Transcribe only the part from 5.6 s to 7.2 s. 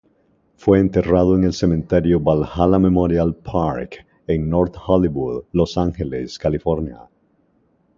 Ángeles, California.